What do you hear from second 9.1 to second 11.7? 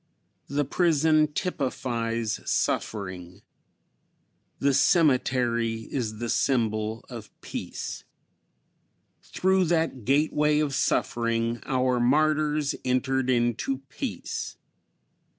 Through that gateway of suffering